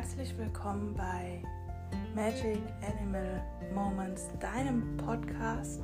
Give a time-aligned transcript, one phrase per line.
[0.00, 1.42] herzlich willkommen bei
[2.14, 5.82] Magic Animal Moments, deinem Podcast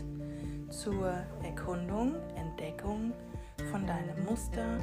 [0.70, 3.12] zur Erkundung, Entdeckung
[3.70, 4.78] von deinem Muster,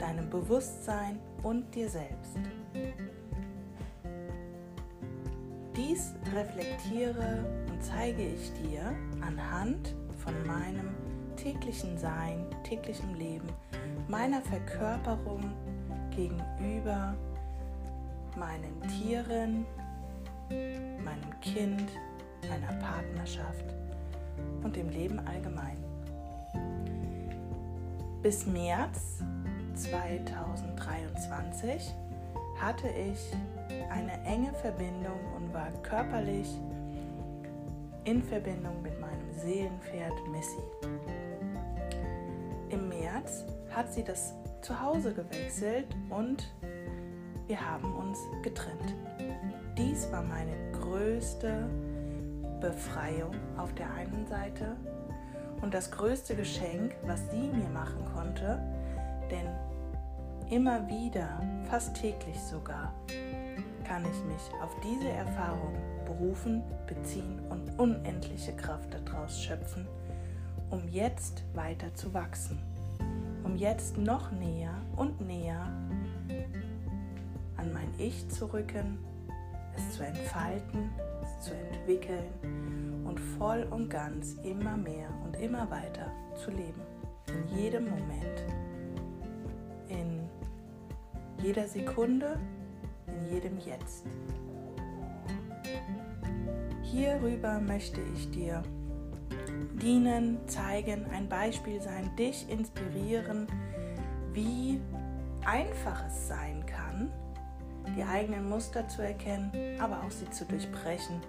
[0.00, 2.36] deinem Bewusstsein und dir selbst.
[5.76, 10.88] Dies reflektiere und zeige ich dir anhand von meinem
[11.36, 13.46] täglichen Sein, täglichem Leben,
[14.08, 15.52] meiner Verkörperung
[16.10, 17.14] gegenüber
[18.36, 19.66] meinen Tieren,
[20.50, 21.90] meinem Kind,
[22.48, 23.64] meiner Partnerschaft
[24.62, 25.76] und dem Leben allgemein.
[28.22, 29.18] Bis März
[29.74, 31.92] 2023
[32.60, 33.32] hatte ich
[33.90, 36.48] eine enge Verbindung und war körperlich
[38.04, 40.62] in Verbindung mit meinem Seelenpferd Missy.
[42.70, 46.54] Im März hat sie das Zuhause gewechselt und
[47.52, 48.94] wir haben uns getrennt.
[49.76, 51.68] Dies war meine größte
[52.62, 54.74] Befreiung auf der einen Seite
[55.60, 58.58] und das größte Geschenk, was sie mir machen konnte,
[59.30, 59.46] denn
[60.50, 62.94] immer wieder, fast täglich sogar,
[63.84, 65.74] kann ich mich auf diese Erfahrung
[66.06, 69.86] berufen, beziehen und unendliche Kraft daraus schöpfen,
[70.70, 72.58] um jetzt weiter zu wachsen,
[73.44, 75.70] um jetzt noch näher und näher
[77.62, 78.98] an mein Ich zu rücken,
[79.76, 80.90] es zu entfalten,
[81.22, 86.82] es zu entwickeln und voll und ganz immer mehr und immer weiter zu leben.
[87.28, 88.44] In jedem Moment,
[89.88, 90.28] in
[91.42, 92.38] jeder Sekunde,
[93.06, 94.04] in jedem Jetzt.
[96.82, 98.62] Hierüber möchte ich dir
[99.80, 103.46] dienen, zeigen, ein Beispiel sein, dich inspirieren,
[104.32, 104.80] wie
[105.44, 106.61] einfach es sein
[107.96, 111.20] die eigenen Muster zu erkennen, aber auch sie zu durchbrechen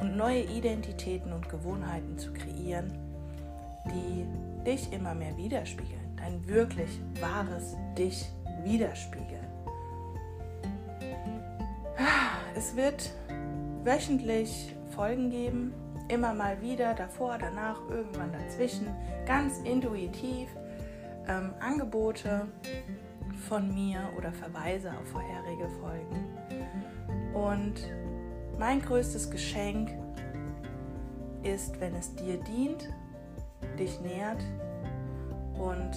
[0.00, 2.92] und neue Identitäten und Gewohnheiten zu kreieren,
[3.86, 4.26] die
[4.64, 8.30] dich immer mehr widerspiegeln, dein wirklich wahres Dich
[8.64, 9.46] widerspiegeln.
[12.56, 13.10] Es wird
[13.84, 15.72] wöchentlich Folgen geben,
[16.08, 18.88] immer mal wieder, davor, danach, irgendwann dazwischen,
[19.26, 20.48] ganz intuitiv
[21.28, 22.48] ähm, Angebote
[23.40, 26.26] von mir oder Verweise auf vorherige Folgen.
[27.34, 27.74] Und
[28.58, 29.90] mein größtes Geschenk
[31.42, 32.88] ist, wenn es dir dient,
[33.78, 34.42] dich nährt
[35.54, 35.90] und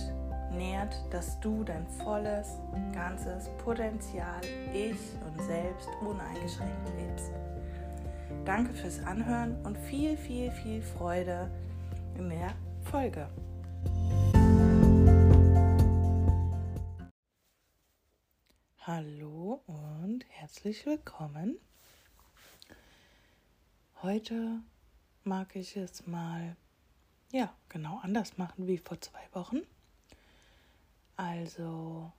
[0.55, 2.57] nährt, dass du dein volles,
[2.93, 4.41] ganzes Potenzial,
[4.73, 7.31] Ich und Selbst uneingeschränkt lebst.
[8.45, 11.49] Danke fürs Anhören und viel, viel, viel Freude
[12.17, 12.51] in der
[12.83, 13.27] Folge.
[18.95, 21.57] Hallo und herzlich willkommen.
[24.03, 24.61] Heute
[25.23, 26.55] mag ich es mal
[27.31, 29.61] ja, genau anders machen wie vor zwei Wochen.
[31.15, 32.13] Also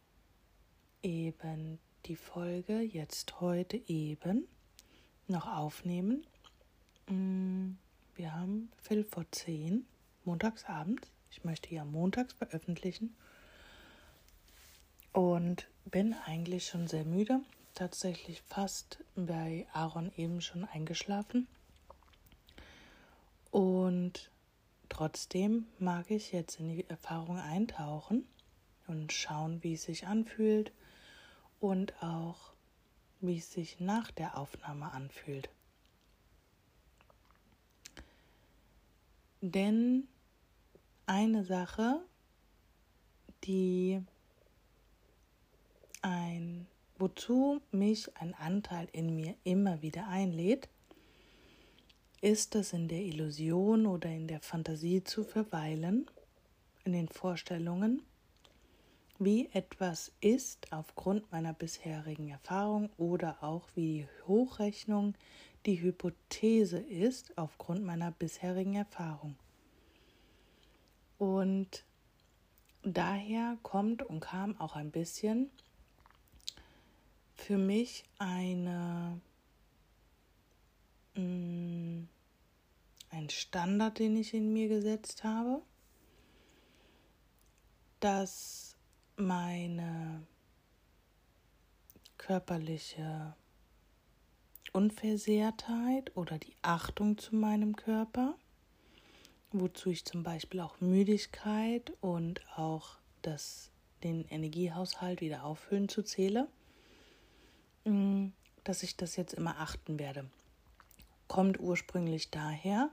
[1.01, 4.49] eben die Folge jetzt heute eben
[5.29, 6.27] noch aufnehmen.
[7.09, 7.75] Mm,
[8.17, 9.87] wir haben Viertel vor zehn,
[10.25, 11.09] montagsabends.
[11.31, 13.15] Ich möchte ja montags veröffentlichen.
[15.13, 17.41] Und bin eigentlich schon sehr müde.
[17.75, 21.49] Tatsächlich fast bei Aaron eben schon eingeschlafen.
[23.51, 24.31] Und
[24.89, 28.27] trotzdem mag ich jetzt in die Erfahrung eintauchen
[28.87, 30.73] und schauen, wie es sich anfühlt
[31.61, 32.53] und auch,
[33.21, 35.49] wie es sich nach der Aufnahme anfühlt.
[39.41, 40.09] Denn
[41.07, 42.01] eine Sache,
[43.45, 44.01] die
[46.05, 46.67] ein,
[46.99, 50.69] wozu mich ein Anteil in mir immer wieder einlädt,
[52.21, 56.07] ist es in der Illusion oder in der Fantasie zu verweilen,
[56.85, 58.03] in den Vorstellungen,
[59.19, 65.15] wie etwas ist aufgrund meiner bisherigen Erfahrung oder auch wie die Hochrechnung
[65.67, 69.37] die Hypothese ist aufgrund meiner bisherigen Erfahrung.
[71.17, 71.85] Und
[72.83, 75.51] daher kommt und kam auch ein bisschen
[77.35, 79.21] für mich eine,
[81.15, 82.05] mm,
[83.11, 85.63] ein Standard, den ich in mir gesetzt habe,
[88.01, 88.77] dass
[89.17, 90.27] meine
[92.19, 93.35] körperliche
[94.73, 98.35] Unversehrtheit oder die Achtung zu meinem Körper,
[99.53, 103.71] wozu ich zum Beispiel auch Müdigkeit und auch das,
[104.03, 106.49] den Energiehaushalt wieder auffüllen zu zähle,
[107.85, 110.27] dass ich das jetzt immer achten werde.
[111.29, 112.91] Kommt ursprünglich daher,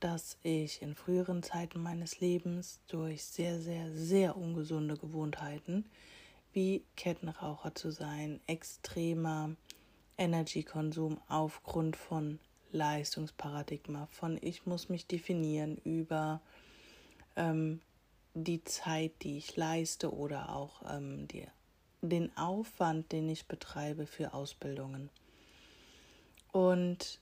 [0.00, 5.84] dass ich in früheren Zeiten meines Lebens durch sehr, sehr, sehr ungesunde Gewohnheiten
[6.52, 9.54] wie Kettenraucher zu sein, extremer
[10.16, 12.38] Energiekonsum aufgrund von
[12.72, 16.40] Leistungsparadigma, von ich muss mich definieren über
[17.36, 17.80] ähm,
[18.34, 21.46] die Zeit, die ich leiste oder auch ähm, die,
[22.02, 25.10] den Aufwand, den ich betreibe für Ausbildungen.
[26.52, 27.20] Und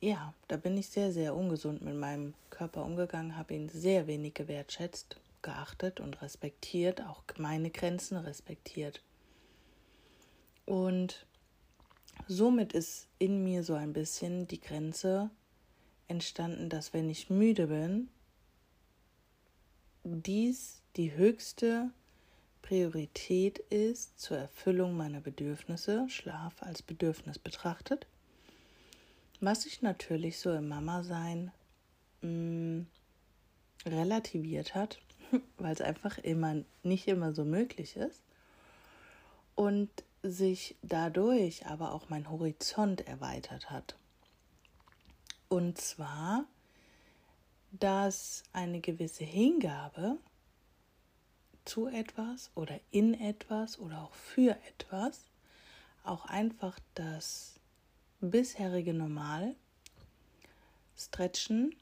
[0.00, 4.34] ja, da bin ich sehr, sehr ungesund mit meinem Körper umgegangen, habe ihn sehr wenig
[4.34, 9.02] gewertschätzt, geachtet und respektiert, auch meine Grenzen respektiert.
[10.66, 11.26] Und
[12.26, 15.30] somit ist in mir so ein bisschen die Grenze
[16.08, 18.08] entstanden, dass wenn ich müde bin,
[20.04, 21.90] dies die höchste
[22.64, 28.06] Priorität ist zur Erfüllung meiner Bedürfnisse, Schlaf als Bedürfnis betrachtet
[29.44, 31.52] was sich natürlich so im Mama-Sein
[32.22, 32.82] mm,
[33.86, 34.98] relativiert hat,
[35.58, 38.22] weil es einfach immer nicht immer so möglich ist.
[39.54, 39.90] Und
[40.22, 43.94] sich dadurch aber auch mein Horizont erweitert hat.
[45.48, 46.44] Und zwar,
[47.70, 50.16] dass eine gewisse Hingabe
[51.64, 55.20] zu etwas oder in etwas oder auch für etwas
[56.04, 57.54] auch einfach das
[58.20, 59.54] bisherige Normal
[60.96, 61.74] stretchen,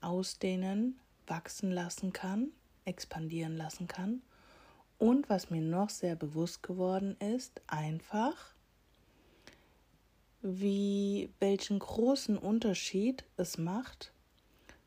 [0.00, 2.52] ausdehnen, wachsen lassen kann,
[2.84, 4.22] expandieren lassen kann.
[4.98, 8.54] Und was mir noch sehr bewusst geworden ist, einfach,
[10.42, 14.12] wie welchen großen Unterschied es macht,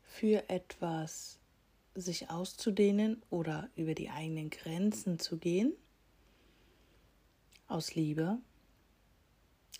[0.04, 1.38] für etwas
[2.00, 5.72] sich auszudehnen oder über die eigenen Grenzen zu gehen,
[7.66, 8.38] aus Liebe,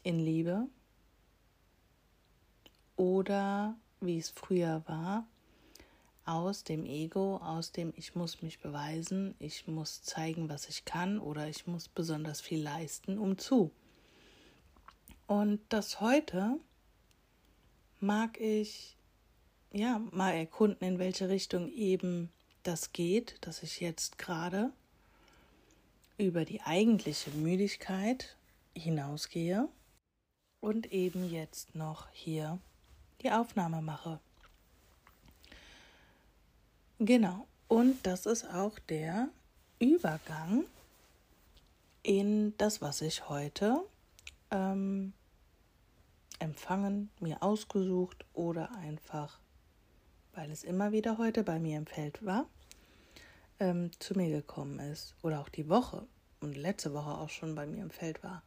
[0.03, 0.67] in Liebe
[2.97, 5.26] oder wie es früher war,
[6.25, 11.19] aus dem Ego, aus dem ich muss mich beweisen, ich muss zeigen, was ich kann
[11.19, 13.71] oder ich muss besonders viel leisten, um zu.
[15.26, 16.61] Und das heute
[18.00, 18.98] mag ich
[19.73, 22.31] ja mal erkunden, in welche Richtung eben
[22.62, 24.73] das geht, dass ich jetzt gerade
[26.17, 28.37] über die eigentliche Müdigkeit
[28.75, 29.69] hinausgehe
[30.61, 32.59] und eben jetzt noch hier
[33.23, 34.20] die Aufnahme mache.
[36.99, 39.29] Genau, und das ist auch der
[39.79, 40.64] Übergang
[42.03, 43.85] in das, was ich heute
[44.50, 45.12] ähm,
[46.38, 49.38] empfangen, mir ausgesucht oder einfach,
[50.38, 52.46] weil es immer wieder heute bei mir im Feld war,
[53.58, 55.17] ähm, zu mir gekommen ist.
[55.23, 56.06] Oder auch die Woche
[56.38, 58.44] und letzte Woche auch schon bei mir im Feld war.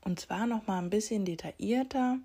[0.00, 2.20] Und zwar noch mal ein bisschen detaillierter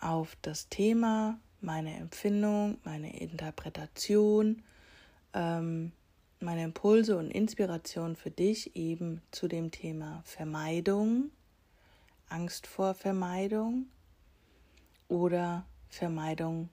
[0.00, 4.62] auf das Thema, meine Empfindung, meine Interpretation,
[5.32, 5.92] ähm,
[6.40, 11.30] meine Impulse und Inspiration für dich eben zu dem Thema Vermeidung,
[12.28, 13.86] Angst vor Vermeidung
[15.08, 16.68] oder Vermeidung,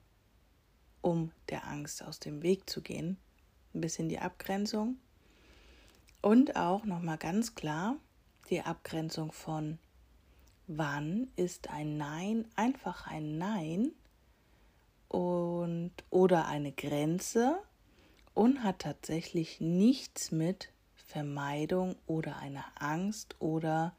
[1.00, 3.16] um der Angst aus dem Weg zu gehen.
[3.74, 4.96] Ein bisschen die Abgrenzung.
[6.20, 7.96] Und auch nochmal ganz klar
[8.50, 9.78] die Abgrenzung von
[10.66, 13.92] wann ist ein Nein einfach ein Nein
[15.08, 17.58] und oder eine Grenze
[18.34, 23.94] und hat tatsächlich nichts mit Vermeidung oder einer Angst oder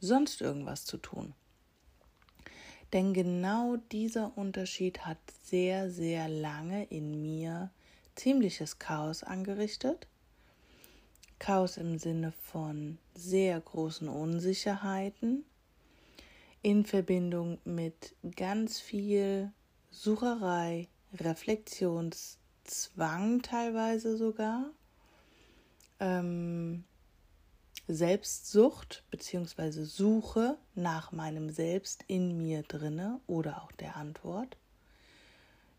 [0.00, 1.34] sonst irgendwas zu tun.
[2.92, 7.70] Denn genau dieser Unterschied hat sehr, sehr lange in mir
[8.14, 10.06] ziemliches Chaos angerichtet.
[11.38, 15.44] Chaos im Sinne von sehr großen Unsicherheiten,
[16.62, 19.52] in Verbindung mit ganz viel
[19.90, 24.70] Sucherei, Reflexionszwang teilweise sogar,
[26.00, 26.84] ähm,
[27.88, 29.84] Selbstsucht bzw.
[29.84, 34.56] Suche nach meinem Selbst in mir drinne oder auch der Antwort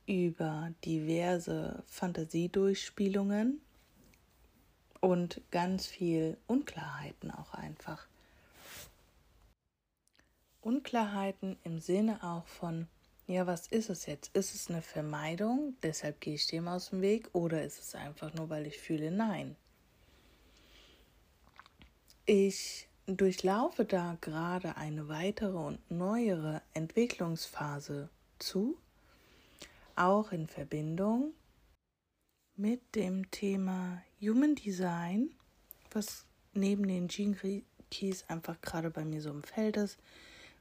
[0.06, 3.60] über diverse Fantasiedurchspielungen
[5.02, 8.08] und ganz viel Unklarheiten auch einfach.
[10.62, 12.88] Unklarheiten im Sinne auch von,
[13.28, 14.34] ja, was ist es jetzt?
[14.34, 18.34] Ist es eine Vermeidung, deshalb gehe ich dem aus dem Weg, oder ist es einfach
[18.34, 19.58] nur, weil ich fühle, nein?
[22.30, 28.78] Ich durchlaufe da gerade eine weitere und neuere Entwicklungsphase zu,
[29.96, 31.32] auch in Verbindung
[32.58, 35.30] mit dem Thema Human Design,
[35.92, 39.98] was neben den Gene Kies einfach gerade bei mir so im Feld ist,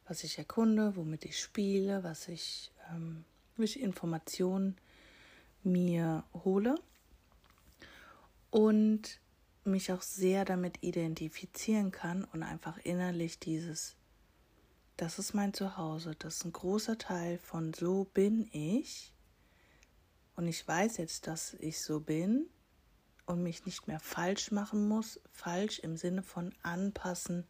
[0.06, 3.24] was ich erkunde, womit ich spiele, was ich, ähm,
[3.56, 4.76] welche Informationen
[5.64, 6.76] mir hole.
[8.52, 9.18] Und
[9.66, 13.96] mich auch sehr damit identifizieren kann und einfach innerlich dieses,
[14.96, 19.12] das ist mein Zuhause, das ist ein großer Teil von so bin ich
[20.36, 22.46] und ich weiß jetzt, dass ich so bin
[23.26, 27.44] und mich nicht mehr falsch machen muss, falsch im Sinne von anpassen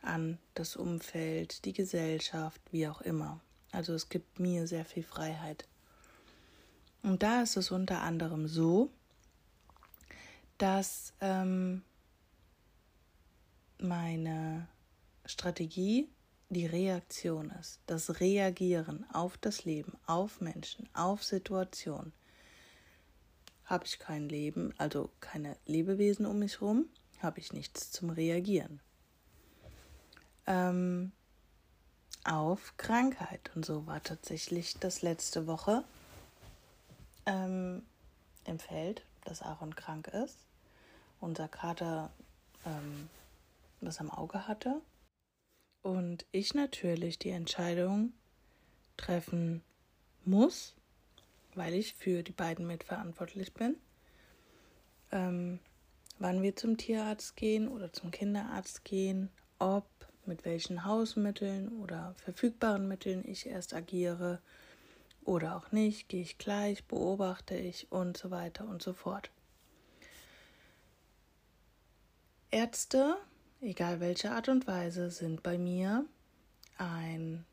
[0.00, 3.40] an das Umfeld, die Gesellschaft, wie auch immer.
[3.72, 5.66] Also es gibt mir sehr viel Freiheit.
[7.02, 8.90] Und da ist es unter anderem so,
[10.58, 11.82] dass ähm,
[13.78, 14.68] meine
[15.24, 16.08] Strategie
[16.50, 22.12] die Reaktion ist, das Reagieren auf das Leben, auf Menschen, auf Situationen.
[23.64, 26.86] Habe ich kein Leben, also keine Lebewesen um mich herum,
[27.20, 28.80] habe ich nichts zum Reagieren.
[30.46, 31.12] Ähm,
[32.24, 35.84] auf Krankheit und so war tatsächlich das letzte Woche
[37.26, 37.82] ähm,
[38.44, 40.47] im Feld, dass Aaron krank ist.
[41.20, 42.10] Unser Kater
[42.64, 43.08] ähm,
[43.80, 44.80] was am Auge hatte.
[45.82, 48.12] Und ich natürlich die Entscheidung
[48.96, 49.62] treffen
[50.24, 50.74] muss,
[51.54, 53.76] weil ich für die beiden mitverantwortlich bin,
[55.12, 55.60] ähm,
[56.18, 59.88] wann wir zum Tierarzt gehen oder zum Kinderarzt gehen, ob,
[60.26, 64.42] mit welchen Hausmitteln oder verfügbaren Mitteln ich erst agiere
[65.24, 69.30] oder auch nicht, gehe ich gleich, beobachte ich und so weiter und so fort.
[72.50, 73.16] Ärzte,
[73.60, 76.06] egal welche Art und Weise, sind bei mir
[76.78, 77.44] ein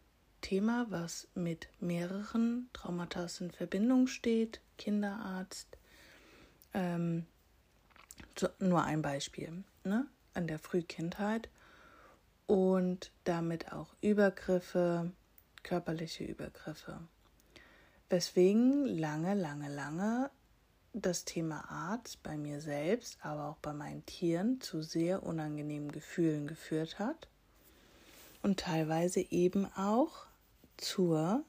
[0.42, 4.62] Thema, was mit mehreren Traumata in Verbindung steht.
[4.78, 5.78] Kinderarzt.
[6.74, 7.26] Ähm,
[8.38, 10.08] so, nur ein Beispiel ne?
[10.34, 11.50] an der Frühkindheit
[12.48, 15.12] und damit auch Übergriffe,
[15.64, 17.00] körperliche Übergriffe.
[18.10, 20.30] Weswegen lange, lange, lange
[21.02, 26.48] das Thema Arzt bei mir selbst, aber auch bei meinen Tieren zu sehr unangenehmen Gefühlen
[26.48, 27.28] geführt hat.
[28.42, 30.26] Und teilweise eben auch
[30.78, 31.44] zur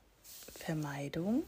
[0.53, 1.45] Vermeidung.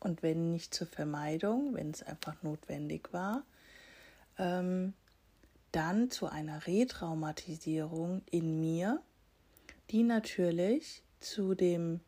[0.00, 3.42] Und wenn nicht zur Vermeidung, wenn es einfach notwendig war,
[4.38, 4.94] ähm,
[5.72, 9.02] dann zu einer Retraumatisierung in mir,
[9.90, 12.00] die natürlich zu dem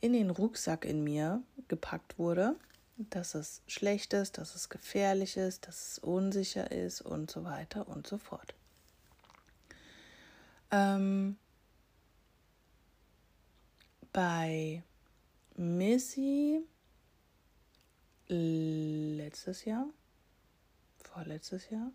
[0.00, 2.56] in den Rucksack in mir gepackt wurde,
[2.96, 7.88] dass es schlecht ist, dass es gefährlich ist, dass es unsicher ist und so weiter
[7.88, 8.54] und so fort.
[10.70, 11.36] Ähm,
[14.12, 14.82] bei
[15.56, 16.64] Missy
[18.28, 19.86] letztes Jahr,
[21.02, 21.90] vorletztes Jahr,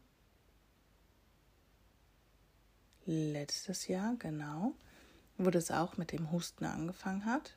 [3.05, 4.73] letztes Jahr, genau,
[5.37, 7.55] wo das auch mit dem Husten angefangen hat,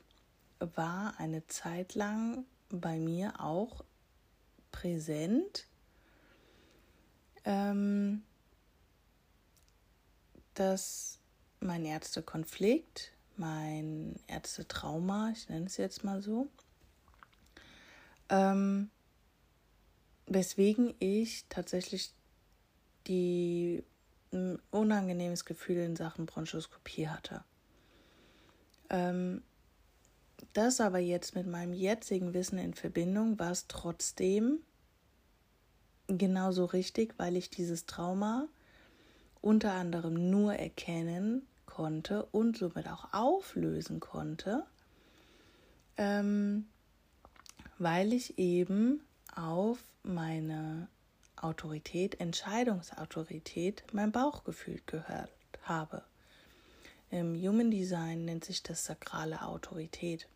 [0.58, 3.84] war eine Zeit lang bei mir auch
[4.72, 5.66] präsent,
[7.44, 8.22] ähm,
[10.54, 11.18] dass
[11.60, 16.48] mein Ärztekonflikt mein Ärztetrauma, ich nenne es jetzt mal so,
[18.28, 18.90] ähm,
[20.26, 22.12] weswegen ich tatsächlich
[23.06, 23.82] die
[24.32, 27.42] ein unangenehmes Gefühl in Sachen Bronchoskopie hatte.
[28.90, 29.42] Ähm,
[30.52, 34.60] das aber jetzt mit meinem jetzigen Wissen in Verbindung war es trotzdem
[36.08, 38.48] genauso richtig, weil ich dieses Trauma
[39.40, 44.64] unter anderem nur erkennen konnte und somit auch auflösen konnte,
[45.96, 46.66] ähm,
[47.78, 49.00] weil ich eben
[49.34, 50.88] auf meine
[51.36, 55.30] Autorität, Entscheidungsautorität, mein Bauchgefühl gehört
[55.62, 56.02] habe.
[57.10, 60.28] Im Human Design nennt sich das sakrale Autorität.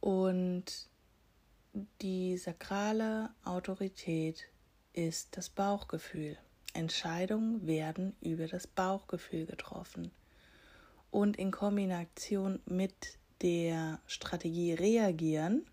[0.00, 0.88] Und
[2.00, 4.48] die sakrale Autorität
[4.94, 6.38] ist das Bauchgefühl.
[6.72, 10.10] Entscheidungen werden über das Bauchgefühl getroffen.
[11.10, 15.66] Und in Kombination mit der Strategie reagieren,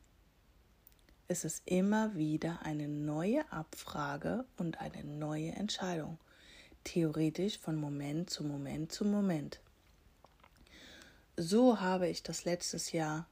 [1.27, 6.19] ist es immer wieder eine neue Abfrage und eine neue Entscheidung.
[6.85, 9.59] Theoretisch von Moment zu Moment zu Moment.
[11.35, 13.27] So habe ich das letztes Jahr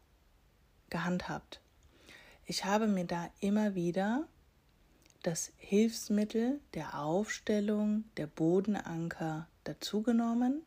[0.89, 1.61] gehandhabt.
[2.45, 4.27] Ich habe mir da immer wieder
[5.21, 10.63] das Hilfsmittel der Aufstellung der Bodenanker dazugenommen,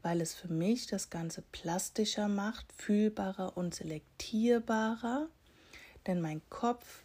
[0.00, 5.28] weil es für mich das Ganze plastischer macht, fühlbarer und selektierbarer,
[6.06, 7.02] denn mein Kopf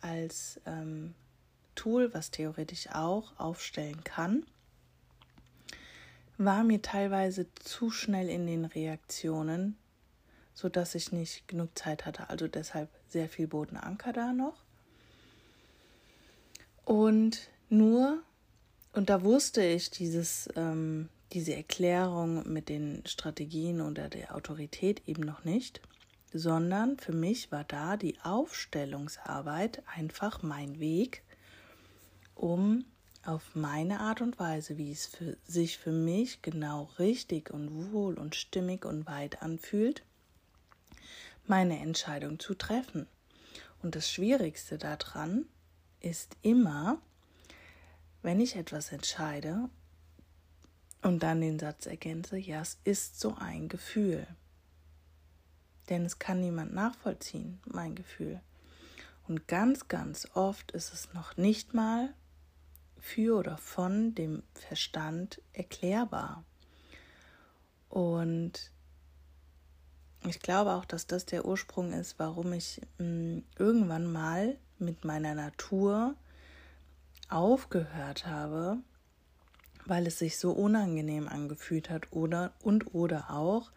[0.00, 1.14] als ähm,
[1.74, 4.44] Tool, was theoretisch auch aufstellen kann,
[6.38, 9.76] war mir teilweise zu schnell in den Reaktionen,
[10.52, 12.28] sodass ich nicht genug Zeit hatte.
[12.30, 14.64] Also deshalb sehr viel Bodenanker da noch.
[16.84, 18.22] Und nur,
[18.92, 25.22] und da wusste ich dieses, ähm, diese Erklärung mit den Strategien oder der Autorität eben
[25.22, 25.80] noch nicht,
[26.32, 31.22] sondern für mich war da die Aufstellungsarbeit einfach mein Weg,
[32.34, 32.84] um
[33.24, 38.18] auf meine Art und Weise, wie es für sich für mich genau richtig und wohl
[38.18, 40.02] und stimmig und weit anfühlt,
[41.46, 43.06] meine Entscheidung zu treffen.
[43.82, 45.46] Und das Schwierigste daran
[46.00, 46.98] ist immer,
[48.22, 49.68] wenn ich etwas entscheide
[51.02, 54.26] und dann den Satz ergänze, ja, es ist so ein Gefühl.
[55.90, 58.40] Denn es kann niemand nachvollziehen, mein Gefühl.
[59.28, 62.14] Und ganz, ganz oft ist es noch nicht mal
[63.04, 66.42] für oder von dem Verstand erklärbar.
[67.90, 68.72] Und
[70.26, 75.04] ich glaube auch, dass das der Ursprung ist, warum ich mh, hm, irgendwann mal mit
[75.04, 76.14] meiner Natur
[77.28, 78.78] aufgehört habe,
[79.84, 83.70] weil es sich so unangenehm angefühlt hat oder und oder auch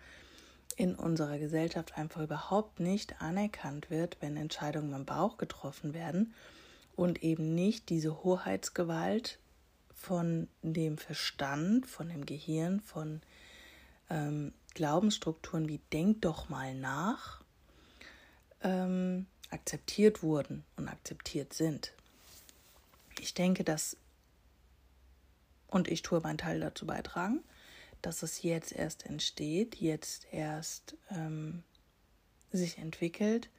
[0.78, 6.34] in unserer Gesellschaft einfach überhaupt nicht anerkannt wird, wenn Entscheidungen im Bauch getroffen werden
[6.98, 9.40] und eben nicht diese Hoheitsgewalt
[9.94, 13.22] von dem Verstand, von dem Gehirn, von
[14.10, 17.42] ähm, Glaubensstrukturen wie denk doch mal nach,
[18.64, 21.94] ähm, akzeptiert wurden und akzeptiert sind.
[23.20, 23.96] Ich denke, dass,
[25.68, 27.44] und ich tue meinen Teil dazu beitragen,
[28.02, 31.64] dass es jetzt erst entsteht, jetzt erst ähm,
[32.52, 33.50] sich entwickelt,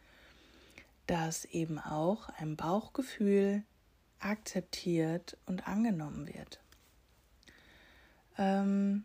[1.09, 3.65] dass eben auch ein Bauchgefühl
[4.21, 6.61] akzeptiert und angenommen wird.
[8.37, 9.05] Ähm,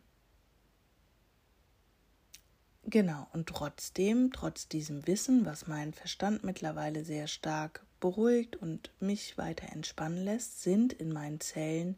[2.83, 9.37] genau, und trotzdem, trotz diesem Wissen, was mein Verstand mittlerweile sehr stark beruhigt und mich
[9.37, 11.97] weiter entspannen lässt, sind in meinen Zellen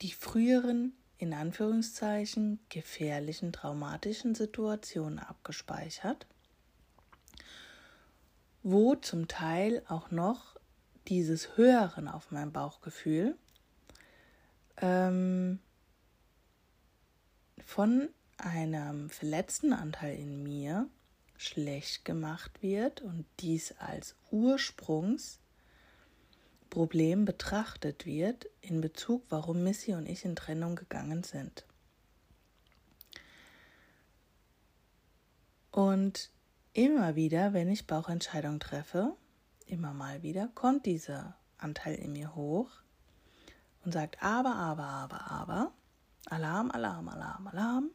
[0.00, 6.26] die früheren in Anführungszeichen gefährlichen, traumatischen Situationen abgespeichert,
[8.62, 10.56] wo zum Teil auch noch
[11.06, 13.36] dieses Hören auf mein Bauchgefühl
[14.76, 15.58] ähm,
[17.64, 20.88] von einem verletzten Anteil in mir
[21.36, 25.40] schlecht gemacht wird und dies als Ursprungs
[26.70, 31.64] Problem betrachtet wird in Bezug, warum Missy und ich in Trennung gegangen sind.
[35.70, 36.30] Und
[36.72, 39.16] immer wieder, wenn ich Bauchentscheidungen treffe,
[39.66, 42.70] immer mal wieder, kommt dieser Anteil in mir hoch
[43.84, 45.72] und sagt aber, aber, aber, aber,
[46.26, 47.90] Alarm, Alarm, Alarm, Alarm.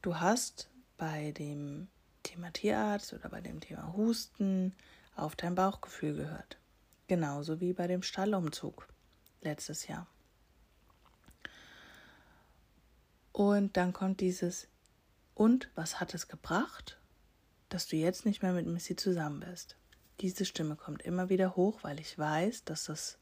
[0.00, 1.88] Du hast bei dem
[2.22, 4.74] Thema Tierarzt oder bei dem Thema Husten
[5.16, 6.58] auf dein Bauchgefühl gehört.
[7.06, 8.88] Genauso wie bei dem Stallumzug
[9.40, 10.06] letztes Jahr.
[13.32, 14.68] Und dann kommt dieses,
[15.34, 16.98] und was hat es gebracht,
[17.72, 19.76] dass du jetzt nicht mehr mit Missy zusammen bist?
[20.20, 23.18] Diese Stimme kommt immer wieder hoch, weil ich weiß, dass das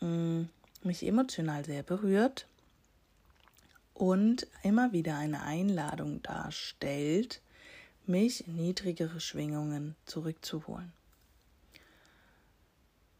[0.00, 0.42] mm,
[0.82, 2.46] mich emotional sehr berührt
[3.94, 7.40] und immer wieder eine Einladung darstellt,
[8.06, 10.92] mich in niedrigere Schwingungen zurückzuholen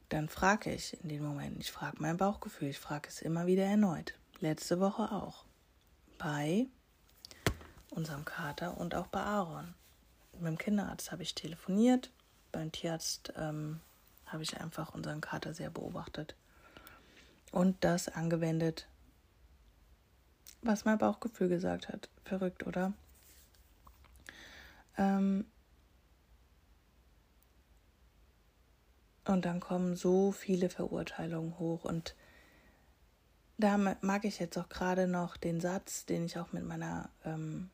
[0.08, 3.64] dann frage ich in den Momenten, ich frage mein Bauchgefühl, ich frage es immer wieder
[3.64, 4.14] erneut.
[4.40, 5.44] Letzte Woche auch.
[6.16, 6.66] Bei
[7.90, 9.74] unserem Kater und auch bei Aaron.
[10.38, 12.10] Mit dem Kinderarzt habe ich telefoniert,
[12.52, 13.80] beim Tierarzt ähm,
[14.26, 16.34] habe ich einfach unseren Kater sehr beobachtet
[17.50, 18.86] und das angewendet,
[20.62, 22.08] was mein Bauchgefühl gesagt hat.
[22.24, 22.92] Verrückt, oder?
[24.96, 25.44] Ähm,
[29.28, 31.84] Und dann kommen so viele Verurteilungen hoch.
[31.84, 32.14] Und
[33.58, 37.68] da mag ich jetzt auch gerade noch den Satz, den ich auch mit meiner ähm,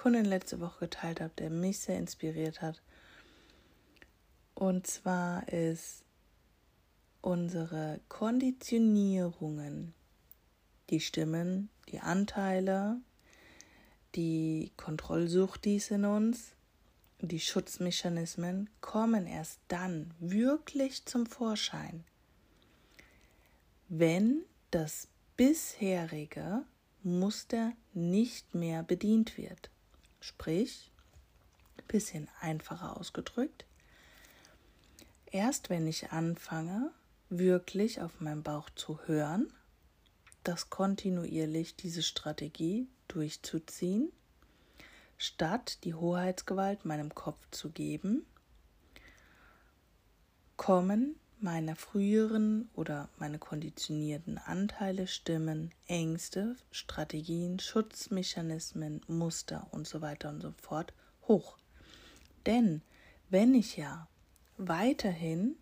[0.00, 2.80] Kundin letzte Woche geteilt habe, der mich sehr inspiriert hat.
[4.54, 6.04] Und zwar ist
[7.20, 9.94] unsere Konditionierungen,
[10.88, 12.96] die Stimmen, die Anteile,
[14.14, 16.54] die Kontrollsucht, die es in uns
[17.22, 22.04] die Schutzmechanismen kommen erst dann wirklich zum Vorschein,
[23.88, 26.62] wenn das bisherige
[27.02, 29.70] Muster nicht mehr bedient wird.
[30.20, 30.90] Sprich,
[31.88, 33.64] bisschen einfacher ausgedrückt,
[35.26, 36.92] erst wenn ich anfange,
[37.30, 39.52] wirklich auf meinen Bauch zu hören
[40.44, 44.10] das kontinuierlich diese Strategie durchzuziehen,
[45.18, 48.24] statt die Hoheitsgewalt meinem Kopf zu geben,
[50.56, 60.28] kommen meine früheren oder meine konditionierten Anteile, Stimmen, Ängste, Strategien, Schutzmechanismen, Muster und so weiter
[60.28, 60.92] und so fort
[61.26, 61.56] hoch.
[62.46, 62.82] Denn
[63.28, 64.08] wenn ich ja
[64.56, 65.56] weiterhin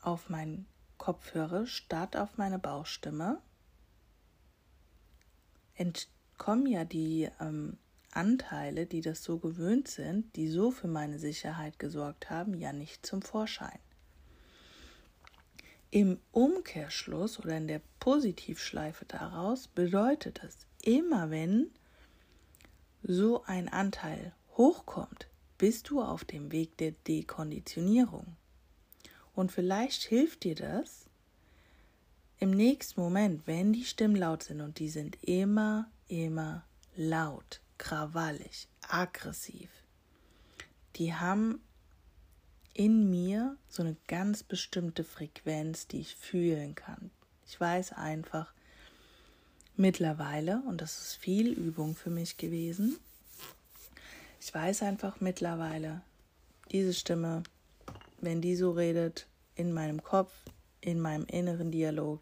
[0.00, 0.66] auf meinen
[0.98, 3.40] Kopf höre statt auf meine Bauchstimme,
[5.74, 7.78] entkommen ja die ähm,
[8.12, 13.04] Anteile, die das so gewöhnt sind, die so für meine Sicherheit gesorgt haben, ja nicht
[13.06, 13.78] zum Vorschein.
[15.94, 21.70] Im Umkehrschluss oder in der Positivschleife daraus bedeutet es, immer wenn
[23.02, 25.28] so ein Anteil hochkommt,
[25.58, 28.24] bist du auf dem Weg der Dekonditionierung.
[29.34, 31.04] Und vielleicht hilft dir das
[32.38, 36.64] im nächsten Moment, wenn die Stimmen laut sind und die sind immer, immer
[36.96, 39.68] laut, krawallig, aggressiv.
[40.96, 41.60] Die haben
[42.74, 47.10] in mir so eine ganz bestimmte Frequenz, die ich fühlen kann.
[47.46, 48.52] Ich weiß einfach
[49.76, 52.96] mittlerweile, und das ist viel Übung für mich gewesen,
[54.40, 56.02] ich weiß einfach mittlerweile,
[56.70, 57.42] diese Stimme,
[58.20, 60.32] wenn die so redet, in meinem Kopf,
[60.80, 62.20] in meinem inneren Dialog,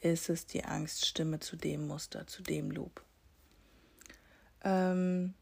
[0.00, 3.02] ist es die Angststimme zu dem Muster, zu dem Loop.
[4.62, 5.34] Ähm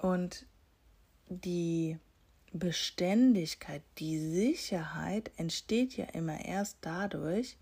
[0.00, 0.46] und
[1.28, 1.98] die
[2.52, 7.56] Beständigkeit, die Sicherheit entsteht ja immer erst dadurch,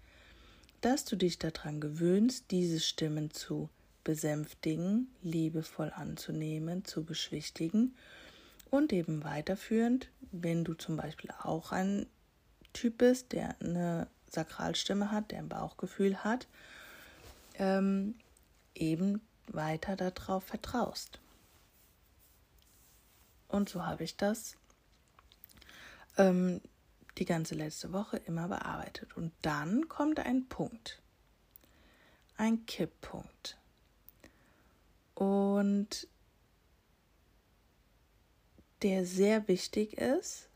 [0.80, 3.68] dass du dich daran gewöhnst, diese Stimmen zu
[4.04, 7.96] besänftigen, liebevoll anzunehmen, zu beschwichtigen
[8.70, 12.06] und eben weiterführend, wenn du zum Beispiel auch ein
[12.72, 16.46] Typ bist, der eine Sakralstimme hat, der ein Bauchgefühl hat,
[17.58, 18.14] ähm,
[18.74, 21.18] eben weiter darauf vertraust.
[23.48, 24.56] Und so habe ich das
[26.16, 26.60] ähm,
[27.18, 29.16] die ganze letzte Woche immer bearbeitet.
[29.16, 31.00] Und dann kommt ein Punkt,
[32.36, 33.58] ein Kipppunkt.
[35.14, 36.08] Und
[38.82, 40.50] der sehr wichtig ist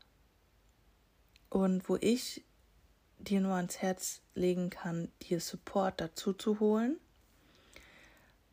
[1.49, 2.43] und wo ich
[3.17, 6.99] dir nur ans Herz legen kann, dir Support dazu zu holen,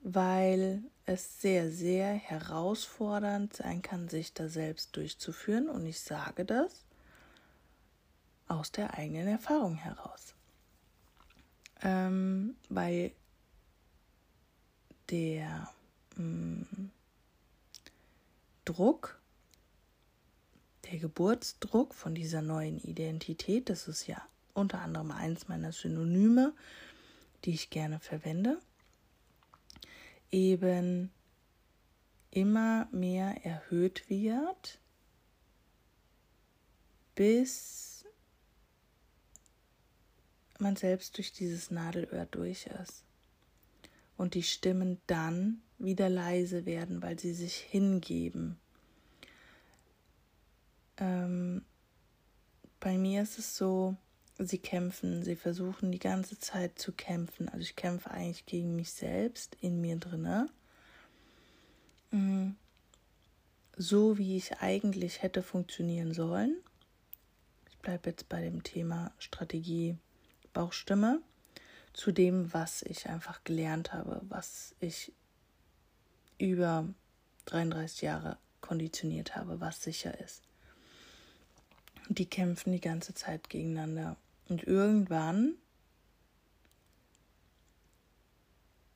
[0.03, 5.69] weil es sehr, sehr herausfordernd sein kann, sich da selbst durchzuführen.
[5.69, 6.85] Und ich sage das
[8.47, 10.35] aus der eigenen Erfahrung heraus.
[11.83, 13.13] Ähm, weil
[15.11, 15.69] der
[16.19, 16.91] Mm,
[18.65, 19.21] Druck,
[20.85, 24.21] der Geburtsdruck von dieser neuen Identität, das ist ja
[24.53, 26.53] unter anderem eins meiner Synonyme,
[27.45, 28.59] die ich gerne verwende,
[30.31, 31.11] eben
[32.31, 34.81] immer mehr erhöht wird,
[37.15, 38.05] bis
[40.59, 43.05] man selbst durch dieses Nadelöhr durch ist
[44.17, 48.59] und die Stimmen dann wieder leise werden, weil sie sich hingeben.
[50.97, 51.65] Ähm,
[52.81, 53.97] bei mir ist es so,
[54.39, 57.49] sie kämpfen, sie versuchen die ganze Zeit zu kämpfen.
[57.49, 60.49] Also ich kämpfe eigentlich gegen mich selbst in mir drinne.
[62.11, 62.51] Mm,
[63.77, 66.57] so wie ich eigentlich hätte funktionieren sollen.
[67.71, 69.97] Ich bleibe jetzt bei dem Thema Strategie
[70.53, 71.21] Bauchstimme
[71.93, 75.13] zu dem, was ich einfach gelernt habe, was ich
[76.39, 76.89] über
[77.47, 80.43] 33 Jahre konditioniert habe, was sicher ist.
[82.09, 84.17] Die kämpfen die ganze Zeit gegeneinander.
[84.49, 85.55] Und irgendwann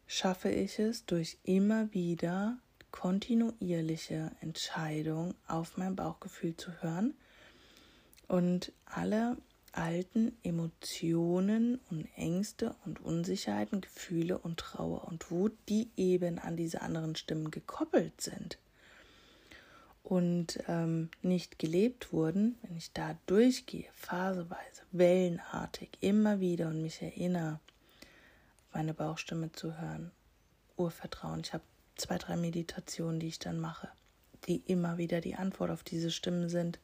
[0.06, 2.58] schaffe ich es durch immer wieder
[2.90, 7.14] kontinuierliche Entscheidung auf mein Bauchgefühl zu hören
[8.28, 9.36] und alle
[9.72, 16.82] alten Emotionen und Ängste und Unsicherheiten, Gefühle und Trauer und Wut, die eben an diese
[16.82, 18.58] anderen Stimmen gekoppelt sind
[20.02, 27.00] und ähm, nicht gelebt wurden, wenn ich da durchgehe, phaseweise, wellenartig, immer wieder und mich
[27.00, 27.60] erinnere,
[28.72, 30.10] meine Bauchstimme zu hören,
[30.76, 31.40] Urvertrauen.
[31.40, 31.64] Ich habe
[31.96, 33.88] zwei, drei Meditationen, die ich dann mache,
[34.46, 36.80] die immer wieder die Antwort auf diese Stimmen sind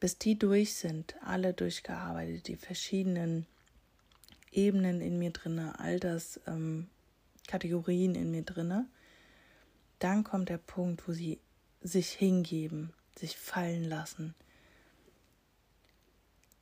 [0.00, 3.46] bis die durch sind, alle durchgearbeitet, die verschiedenen
[4.52, 8.86] Ebenen in mir drinne, Alterskategorien ähm, in mir drinne,
[9.98, 11.40] dann kommt der Punkt, wo sie
[11.86, 14.34] sich hingeben, sich fallen lassen.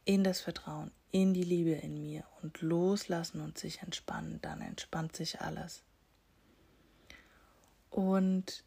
[0.04, 5.16] In das Vertrauen, in die Liebe in mir und loslassen und sich entspannen, dann entspannt
[5.16, 5.82] sich alles.
[7.90, 8.64] Und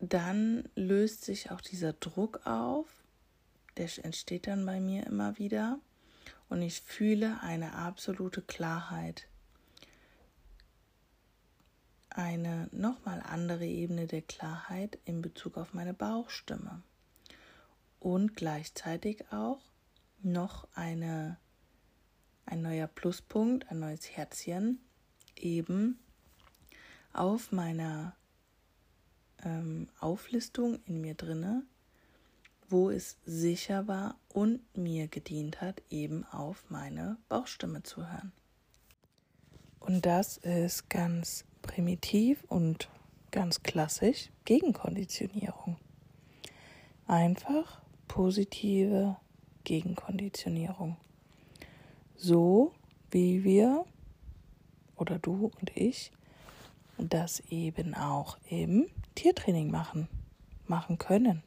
[0.00, 2.86] dann löst sich auch dieser Druck auf,
[3.76, 5.78] der entsteht dann bei mir immer wieder.
[6.48, 9.28] Und ich fühle eine absolute Klarheit,
[12.18, 16.82] eine nochmal andere Ebene der Klarheit in Bezug auf meine Bauchstimme
[18.00, 19.60] und gleichzeitig auch
[20.20, 21.38] noch eine,
[22.44, 24.80] ein neuer Pluspunkt, ein neues Herzchen
[25.36, 26.00] eben
[27.12, 28.16] auf meiner
[29.44, 31.62] ähm, Auflistung in mir drinne,
[32.68, 38.32] wo es sicher war und mir gedient hat, eben auf meine Bauchstimme zu hören.
[39.78, 42.88] Und das ist ganz primitiv und
[43.30, 45.76] ganz klassisch Gegenkonditionierung.
[47.06, 49.16] Einfach positive
[49.62, 50.96] Gegenkonditionierung.
[52.16, 52.72] So
[53.12, 53.84] wie wir
[54.96, 56.10] oder du und ich
[56.96, 60.08] das eben auch im Tiertraining machen,
[60.66, 61.44] machen können.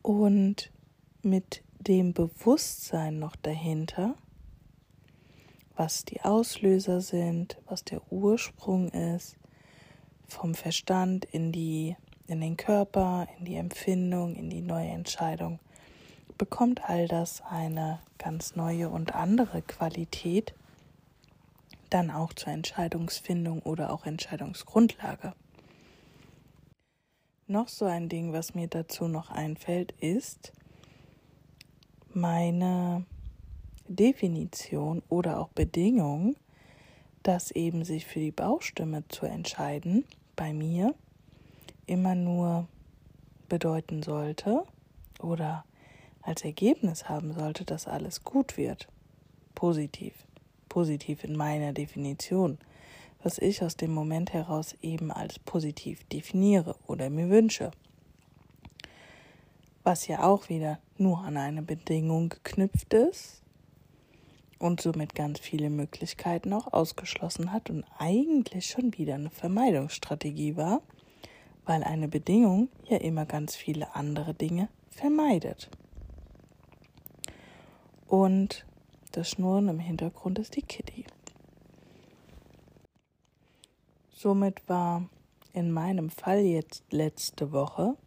[0.00, 0.70] Und
[1.22, 4.14] mit dem Bewusstsein noch dahinter,
[5.76, 9.36] was die Auslöser sind, was der Ursprung ist,
[10.26, 15.58] vom Verstand in die in den Körper, in die Empfindung, in die neue Entscheidung,
[16.38, 20.54] bekommt all das eine ganz neue und andere Qualität,
[21.90, 25.34] dann auch zur Entscheidungsfindung oder auch Entscheidungsgrundlage.
[27.46, 30.52] Noch so ein Ding, was mir dazu noch einfällt, ist
[32.14, 33.04] meine
[33.88, 36.36] Definition oder auch Bedingung,
[37.22, 40.04] dass eben sich für die Baustimme zu entscheiden,
[40.36, 40.94] bei mir
[41.86, 42.66] immer nur
[43.48, 44.64] bedeuten sollte
[45.20, 45.64] oder
[46.22, 48.88] als Ergebnis haben sollte, dass alles gut wird.
[49.54, 50.14] Positiv.
[50.68, 52.58] Positiv in meiner Definition
[53.24, 57.70] was ich aus dem Moment heraus eben als positiv definiere oder mir wünsche.
[59.82, 63.42] Was ja auch wieder nur an eine Bedingung geknüpft ist
[64.64, 70.80] und somit ganz viele Möglichkeiten auch ausgeschlossen hat und eigentlich schon wieder eine Vermeidungsstrategie war,
[71.66, 75.68] weil eine Bedingung ja immer ganz viele andere Dinge vermeidet.
[78.06, 78.64] Und
[79.12, 81.04] das Schnurren im Hintergrund ist die Kitty.
[84.14, 85.10] Somit war
[85.52, 87.98] in meinem Fall jetzt letzte Woche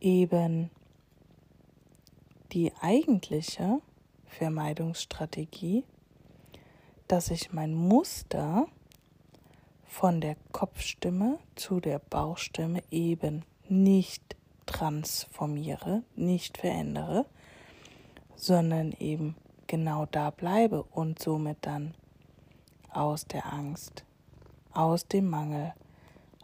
[0.00, 0.70] eben
[2.52, 3.80] die eigentliche
[4.26, 5.84] Vermeidungsstrategie,
[7.08, 8.66] dass ich mein Muster
[9.84, 17.26] von der Kopfstimme zu der Bauchstimme eben nicht transformiere, nicht verändere,
[18.34, 21.94] sondern eben genau da bleibe und somit dann
[22.90, 24.04] aus der Angst,
[24.72, 25.72] aus dem Mangel,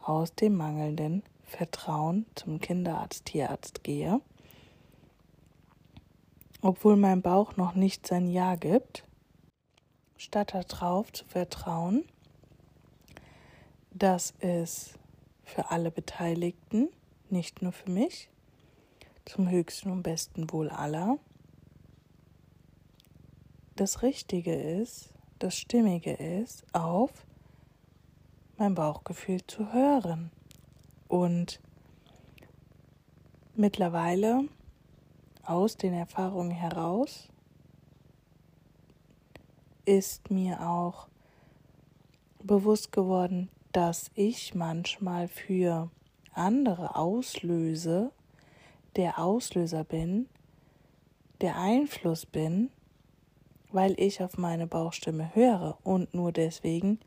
[0.02, 4.20] aus dem mangelnden Vertrauen zum Kinderarzt, Tierarzt gehe,
[6.62, 9.04] obwohl mein Bauch noch nicht sein Ja gibt,
[10.16, 12.04] statt darauf zu vertrauen,
[13.90, 14.94] dass es
[15.44, 16.88] für alle Beteiligten,
[17.28, 18.30] nicht nur für mich,
[19.24, 21.18] zum höchsten und besten Wohl aller,
[23.76, 27.10] das Richtige ist, das Stimmige ist, auf
[28.56, 30.30] mein Bauchgefühl zu hören.
[31.08, 31.60] Und
[33.54, 34.48] mittlerweile
[35.44, 37.28] aus den Erfahrungen heraus
[39.84, 41.08] ist mir auch
[42.42, 45.90] bewusst geworden, dass ich manchmal für
[46.34, 48.12] andere auslöse,
[48.96, 50.28] der Auslöser bin,
[51.40, 52.70] der Einfluss bin
[53.72, 57.00] weil ich auf meine Bauchstimme höre und nur deswegen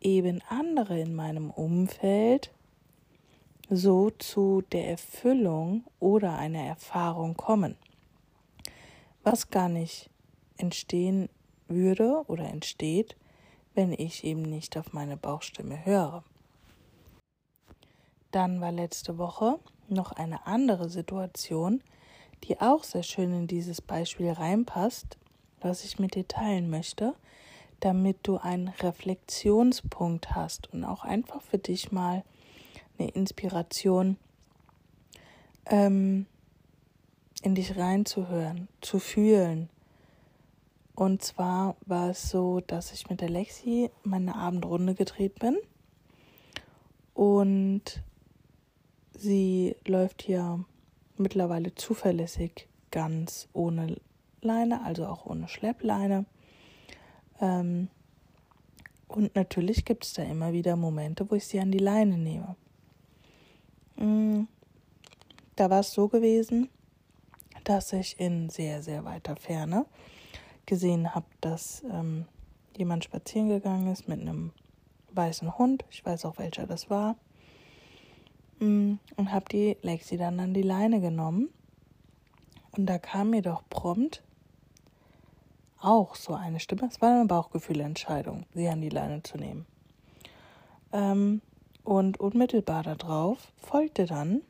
[0.00, 2.52] eben andere in meinem Umfeld
[3.70, 7.76] so zu der Erfüllung oder einer Erfahrung kommen,
[9.22, 10.10] was gar nicht
[10.56, 11.28] entstehen
[11.68, 13.16] würde oder entsteht,
[13.74, 16.22] wenn ich eben nicht auf meine Bauchstimme höre.
[18.30, 21.82] Dann war letzte Woche noch eine andere Situation,
[22.44, 25.18] die auch sehr schön in dieses Beispiel reinpasst,
[25.60, 27.14] was ich mit dir teilen möchte,
[27.80, 32.24] damit du einen Reflexionspunkt hast und auch einfach für dich mal
[32.98, 34.16] eine Inspiration
[35.66, 36.26] ähm,
[37.42, 39.68] in dich reinzuhören, zu fühlen.
[40.94, 45.58] Und zwar war es so, dass ich mit der Lexi meine Abendrunde gedreht bin
[47.14, 48.02] und
[49.12, 50.64] sie läuft hier
[51.16, 53.96] mittlerweile zuverlässig ganz ohne
[54.40, 56.26] Leine, also auch ohne Schleppleine.
[57.40, 57.88] Ähm,
[59.08, 62.56] und natürlich gibt es da immer wieder Momente, wo ich sie an die Leine nehme.
[63.96, 64.44] Mm,
[65.56, 66.68] da war es so gewesen,
[67.64, 69.86] dass ich in sehr, sehr weiter Ferne
[70.66, 72.26] gesehen habe, dass ähm,
[72.76, 74.52] jemand spazieren gegangen ist mit einem
[75.12, 75.84] weißen Hund.
[75.90, 77.16] Ich weiß auch, welcher das war.
[78.58, 81.50] Mm, und habe die Lexi dann an die Leine genommen.
[82.72, 84.22] Und da kam mir doch prompt
[85.84, 86.88] auch so eine Stimme.
[86.90, 89.66] Es war eine Bauchgefühlentscheidung, sie an die Leine zu nehmen.
[90.92, 91.42] Ähm,
[91.84, 94.42] und unmittelbar darauf folgte dann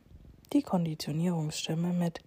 [0.53, 2.21] die Konditionierungsstimme mit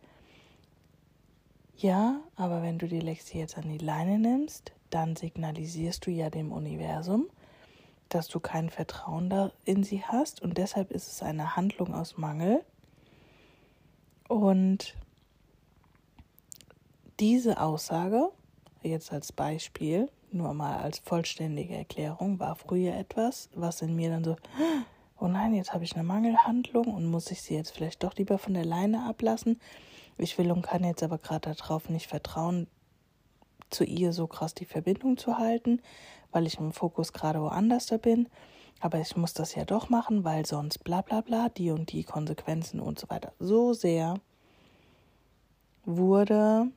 [1.76, 6.30] Ja, aber wenn du die Lexi jetzt an die Leine nimmst, dann signalisierst du ja
[6.30, 7.28] dem Universum,
[8.08, 12.64] dass du kein Vertrauen in sie hast und deshalb ist es eine Handlung aus Mangel.
[14.28, 14.94] Und
[17.20, 18.30] diese Aussage,
[18.82, 24.24] jetzt als Beispiel, nur mal als vollständige Erklärung, war früher etwas, was in mir dann
[24.24, 24.36] so,
[25.20, 28.38] oh nein, jetzt habe ich eine Mangelhandlung und muss ich sie jetzt vielleicht doch lieber
[28.38, 29.60] von der Leine ablassen.
[30.16, 32.66] Ich will und kann jetzt aber gerade darauf nicht vertrauen,
[33.70, 35.80] zu ihr so krass die Verbindung zu halten,
[36.32, 38.28] weil ich im Fokus gerade woanders da bin.
[38.80, 42.04] Aber ich muss das ja doch machen, weil sonst bla bla bla, die und die
[42.04, 43.32] Konsequenzen und so weiter.
[43.38, 44.14] So sehr
[45.84, 46.70] wurde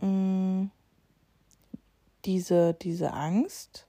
[0.00, 0.70] mh, mm,
[2.26, 3.85] diese, diese Angst,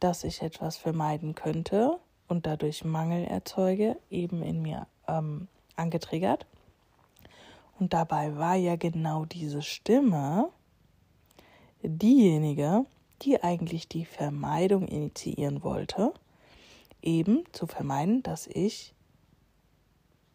[0.00, 6.46] dass ich etwas vermeiden könnte und dadurch Mangel erzeuge, eben in mir ähm, angetriggert.
[7.78, 10.50] Und dabei war ja genau diese Stimme
[11.82, 12.84] diejenige,
[13.22, 16.12] die eigentlich die Vermeidung initiieren wollte,
[17.02, 18.94] eben zu vermeiden, dass ich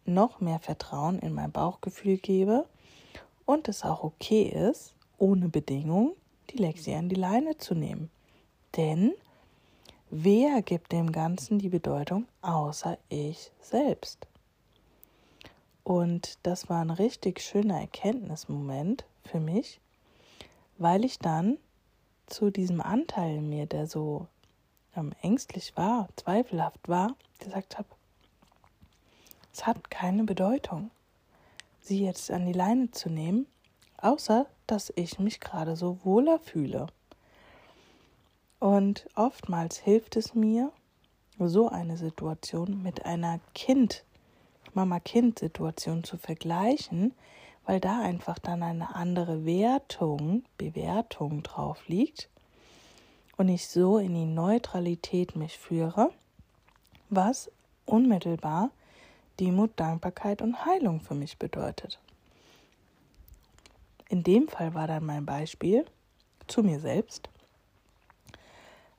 [0.04, 2.66] noch mehr Vertrauen in mein Bauchgefühl gebe
[3.44, 6.12] und es auch okay ist, ohne Bedingung
[6.50, 8.10] die Lexi an die Leine zu nehmen.
[8.76, 9.12] Denn
[10.24, 14.26] wer gibt dem Ganzen die Bedeutung außer ich selbst?
[15.84, 19.78] Und das war ein richtig schöner Erkenntnismoment für mich,
[20.78, 21.58] weil ich dann
[22.26, 24.26] zu diesem Anteil in mir, der so
[24.96, 27.88] ähm, ängstlich war, zweifelhaft war, gesagt habe,
[29.52, 30.90] es hat keine Bedeutung,
[31.80, 33.46] sie jetzt an die Leine zu nehmen,
[33.98, 36.86] außer dass ich mich gerade so wohler fühle.
[38.58, 40.72] Und oftmals hilft es mir,
[41.38, 44.04] so eine Situation mit einer Kind,
[44.72, 47.12] Mama-Kind-Situation zu vergleichen,
[47.66, 52.30] weil da einfach dann eine andere Wertung, Bewertung drauf liegt
[53.36, 56.10] und ich so in die Neutralität mich führe,
[57.10, 57.50] was
[57.84, 58.70] unmittelbar
[59.38, 62.00] Demut, Dankbarkeit und Heilung für mich bedeutet.
[64.08, 65.84] In dem Fall war dann mein Beispiel
[66.46, 67.28] zu mir selbst.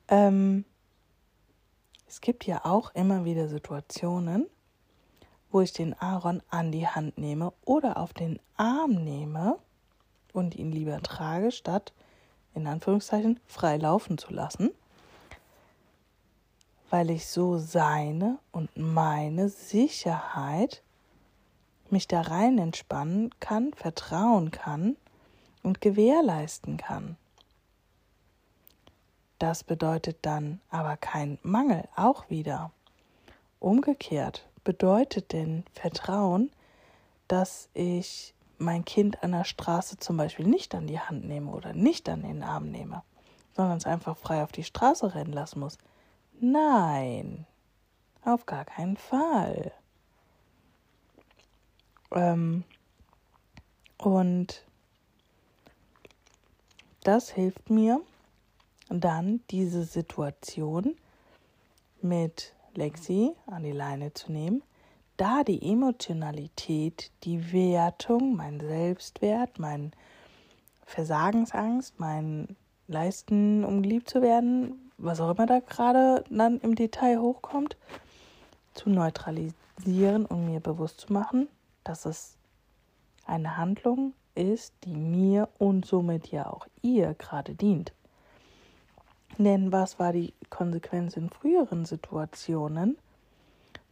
[0.08, 0.64] Ähm,
[2.06, 4.46] es gibt ja auch immer wieder Situationen,
[5.50, 9.58] wo ich den Aaron an die Hand nehme oder auf den Arm nehme
[10.32, 11.92] und ihn lieber trage, statt
[12.54, 14.70] in Anführungszeichen frei laufen zu lassen,
[16.90, 20.82] weil ich so seine und meine Sicherheit
[21.90, 24.96] mich da rein entspannen kann, vertrauen kann
[25.62, 27.16] und gewährleisten kann.
[29.38, 32.72] Das bedeutet dann aber kein Mangel, auch wieder.
[33.60, 36.50] Umgekehrt bedeutet denn Vertrauen,
[37.28, 41.72] dass ich mein Kind an der Straße zum Beispiel nicht an die Hand nehme oder
[41.72, 43.02] nicht an den Arm nehme,
[43.54, 45.78] sondern es einfach frei auf die Straße rennen lassen muss.
[46.40, 47.46] Nein,
[48.24, 49.72] auf gar keinen Fall.
[52.10, 52.64] Ähm,
[53.98, 54.64] und
[57.04, 58.00] das hilft mir
[58.90, 60.96] dann, diese Situation
[62.00, 64.62] mit Lexi an die Leine zu nehmen,
[65.16, 69.92] da die Emotionalität, die Wertung, mein Selbstwert, mein
[70.86, 77.20] Versagensangst, mein Leisten, um geliebt zu werden, was auch immer da gerade dann im Detail
[77.20, 77.76] hochkommt,
[78.74, 81.48] zu neutralisieren und mir bewusst zu machen,
[81.84, 82.36] dass es
[83.26, 87.92] eine Handlung ist, die mir und somit ja auch ihr gerade dient.
[89.36, 92.96] Denn was war die Konsequenz in früheren Situationen,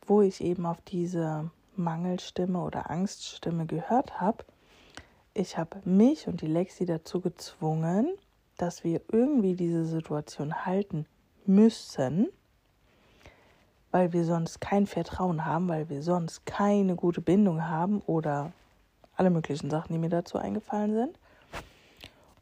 [0.07, 4.45] wo ich eben auf diese Mangelstimme oder Angststimme gehört habe?
[5.35, 8.09] Ich habe mich und die Lexi dazu gezwungen,
[8.57, 11.07] dass wir irgendwie diese Situation halten
[11.45, 12.29] müssen,
[13.91, 18.53] weil wir sonst kein Vertrauen haben, weil wir sonst keine gute Bindung haben oder
[19.17, 21.19] alle möglichen Sachen, die mir dazu eingefallen sind.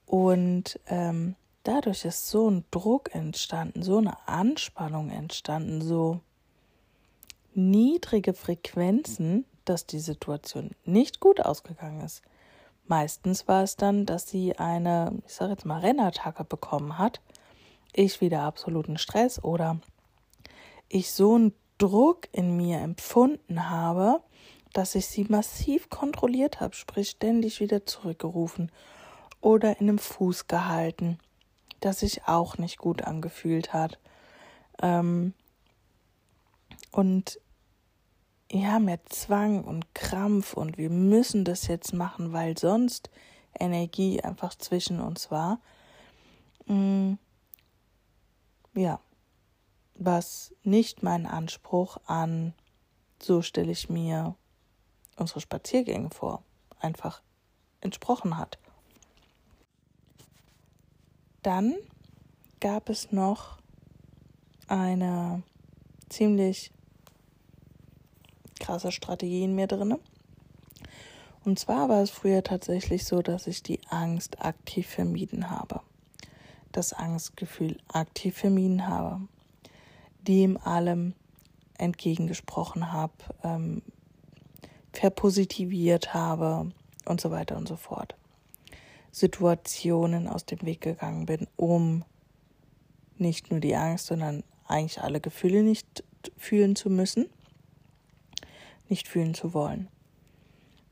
[0.06, 1.34] Und ähm,
[1.64, 6.20] dadurch ist so ein Druck entstanden, so eine Anspannung entstanden, so
[7.54, 12.22] niedrige Frequenzen, dass die Situation nicht gut ausgegangen ist.
[12.86, 17.20] Meistens war es dann, dass sie eine, ich sage jetzt mal, Rennattacke bekommen hat,
[17.94, 19.80] ich wieder absoluten Stress oder
[20.88, 24.20] ich so einen Druck in mir empfunden habe,
[24.74, 28.70] dass ich sie massiv kontrolliert habe, sprich ständig wieder zurückgerufen
[29.40, 31.18] oder in einem Fuß gehalten,
[31.84, 33.98] das sich auch nicht gut angefühlt hat.
[34.82, 35.34] Ähm,
[36.90, 37.40] und
[38.50, 43.10] ja, mehr Zwang und Krampf und wir müssen das jetzt machen, weil sonst
[43.58, 45.60] Energie einfach zwischen uns war.
[46.66, 47.14] Mm,
[48.74, 49.00] ja,
[49.96, 52.54] was nicht meinen Anspruch an,
[53.20, 54.34] so stelle ich mir
[55.16, 56.42] unsere Spaziergänge vor,
[56.78, 57.22] einfach
[57.80, 58.58] entsprochen hat.
[61.44, 61.74] Dann
[62.60, 63.58] gab es noch
[64.66, 65.42] eine
[66.08, 66.70] ziemlich
[68.58, 69.98] krasse Strategie in mir drin.
[71.44, 75.82] Und zwar war es früher tatsächlich so, dass ich die Angst aktiv vermieden habe.
[76.72, 79.20] Das Angstgefühl aktiv vermieden habe.
[80.26, 81.12] Dem allem
[81.76, 83.82] entgegengesprochen habe, ähm,
[84.94, 86.72] verpositiviert habe
[87.04, 88.14] und so weiter und so fort.
[89.14, 92.04] Situationen aus dem Weg gegangen bin, um
[93.16, 96.02] nicht nur die Angst, sondern eigentlich alle Gefühle nicht
[96.36, 97.26] fühlen zu müssen
[98.88, 99.88] nicht fühlen zu wollen.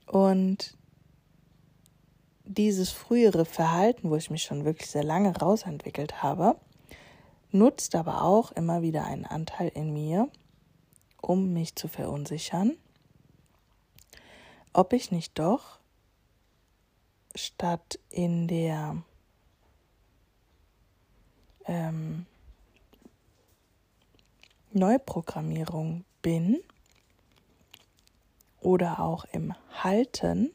[0.06, 0.76] Und
[2.44, 6.56] dieses frühere Verhalten, wo ich mich schon wirklich sehr lange rausentwickelt habe,
[7.50, 10.28] nutzt aber auch immer wieder einen Anteil in mir,
[11.20, 12.76] um mich zu verunsichern,
[14.72, 15.78] ob ich nicht doch
[17.34, 19.02] statt in der
[21.66, 22.26] ähm,
[24.72, 26.62] Neuprogrammierung bin,
[28.62, 30.52] oder auch im Halten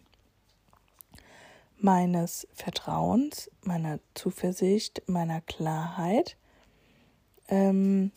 [1.78, 6.36] meines Vertrauens, meiner Zuversicht, meiner Klarheit,
[7.50, 8.12] ähm,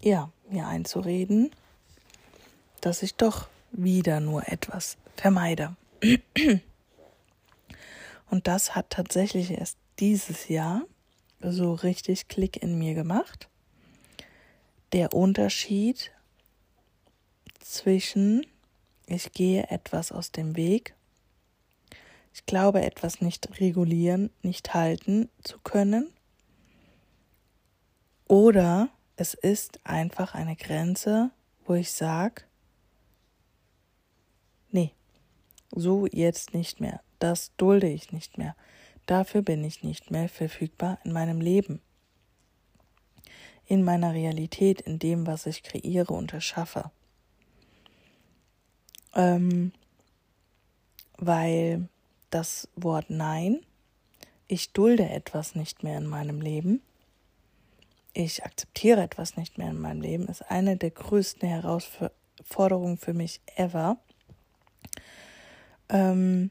[0.00, 1.50] ja, mir einzureden,
[2.80, 5.76] dass ich doch wieder nur etwas vermeide.
[8.30, 10.82] Und das hat tatsächlich erst dieses Jahr
[11.40, 13.48] so richtig Klick in mir gemacht.
[14.92, 16.12] Der Unterschied
[17.60, 18.46] zwischen
[19.06, 20.94] ich gehe etwas aus dem Weg,
[22.34, 26.10] ich glaube etwas nicht regulieren, nicht halten zu können,
[28.26, 31.30] oder es ist einfach eine Grenze,
[31.66, 32.44] wo ich sage,
[35.72, 38.56] so jetzt nicht mehr, das dulde ich nicht mehr,
[39.06, 41.80] dafür bin ich nicht mehr verfügbar in meinem Leben,
[43.66, 46.90] in meiner Realität, in dem, was ich kreiere und erschaffe.
[49.14, 49.72] Ähm,
[51.18, 51.88] weil
[52.30, 53.60] das Wort Nein,
[54.48, 56.82] ich dulde etwas nicht mehr in meinem Leben,
[58.14, 63.40] ich akzeptiere etwas nicht mehr in meinem Leben, ist eine der größten Herausforderungen für mich
[63.56, 63.98] ever.
[65.92, 66.50] Ähm,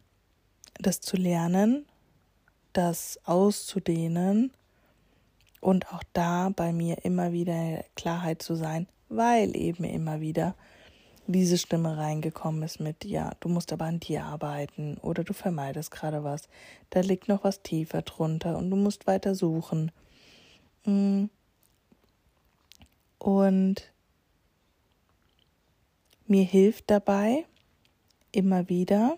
[0.79, 1.85] das zu lernen,
[2.73, 4.51] das auszudehnen
[5.59, 10.55] und auch da bei mir immer wieder Klarheit zu sein, weil eben immer wieder
[11.27, 15.91] diese Stimme reingekommen ist mit, ja, du musst aber an dir arbeiten oder du vermeidest
[15.91, 16.49] gerade was,
[16.89, 19.91] da liegt noch was tiefer drunter und du musst weiter suchen.
[20.85, 21.25] Mm.
[23.19, 23.91] Und
[26.25, 27.45] mir hilft dabei
[28.31, 29.17] immer wieder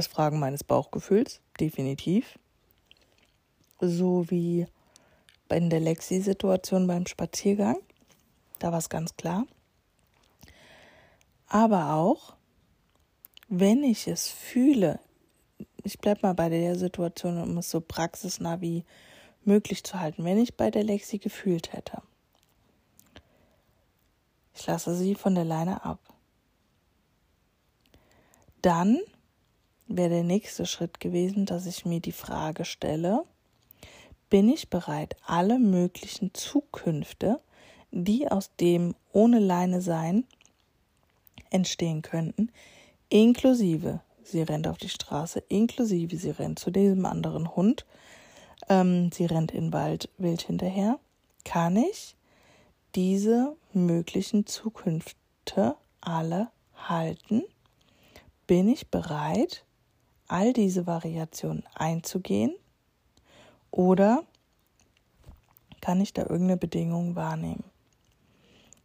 [0.00, 2.38] das Fragen meines Bauchgefühls, definitiv.
[3.80, 4.66] So wie
[5.50, 7.76] in der Lexi-Situation beim Spaziergang
[8.60, 9.46] da war es ganz klar.
[11.48, 12.36] Aber auch,
[13.48, 15.00] wenn ich es fühle,
[15.82, 18.84] ich bleibe mal bei der Situation, um es so praxisnah wie
[19.44, 22.02] möglich zu halten, wenn ich bei der Lexi gefühlt hätte.
[24.54, 25.98] Ich lasse sie von der Leine ab.
[28.60, 29.00] Dann
[29.90, 33.24] wäre der nächste Schritt gewesen, dass ich mir die Frage stelle,
[34.30, 37.40] bin ich bereit, alle möglichen Zukünfte
[37.92, 40.24] die aus dem ohne Leine sein
[41.50, 42.50] entstehen könnten,
[43.08, 47.84] inklusive sie rennt auf die Straße, inklusive sie rennt zu diesem anderen Hund,
[48.68, 50.98] ähm, sie rennt in Wald wild hinterher,
[51.44, 52.14] kann ich
[52.94, 57.42] diese möglichen Zukünfte alle halten?
[58.46, 59.64] Bin ich bereit,
[60.30, 62.54] all diese Variationen einzugehen?
[63.70, 64.24] Oder
[65.80, 67.64] kann ich da irgendeine Bedingung wahrnehmen?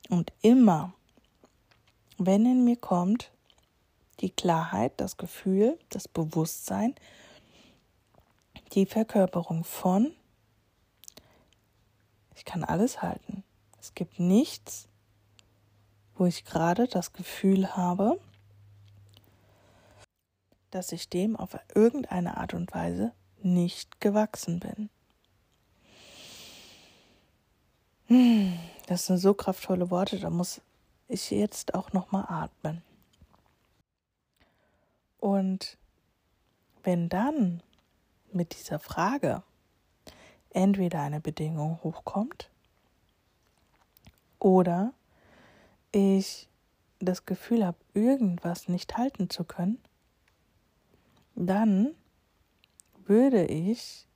[0.09, 0.93] Und immer,
[2.17, 3.31] wenn in mir kommt
[4.21, 6.95] die Klarheit, das Gefühl, das Bewusstsein,
[8.73, 10.11] die Verkörperung von,
[12.35, 13.43] ich kann alles halten.
[13.79, 14.87] Es gibt nichts,
[16.15, 18.19] wo ich gerade das Gefühl habe,
[20.76, 24.89] dass ich dem auf irgendeine Art und Weise nicht gewachsen bin.
[28.07, 30.59] Hm, das sind so kraftvolle Worte, da muss
[31.07, 32.84] ich jetzt auch noch mal atmen.
[35.17, 35.78] Und
[36.84, 37.63] wenn dann
[38.34, 39.43] mit dieser Frage
[40.49, 42.49] entweder eine Bedingung hochkommt
[44.39, 44.93] oder
[45.93, 46.49] ich
[46.99, 49.80] das Gefühl habe, irgendwas nicht halten zu können,
[51.36, 51.93] dann
[53.05, 54.07] würde ich